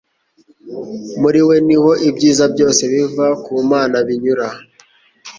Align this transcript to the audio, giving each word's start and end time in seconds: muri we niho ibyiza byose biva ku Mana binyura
muri 1.21 1.39
we 1.47 1.55
niho 1.67 1.91
ibyiza 2.09 2.45
byose 2.53 2.81
biva 2.91 3.27
ku 3.43 3.51
Mana 3.71 3.97
binyura 4.07 4.47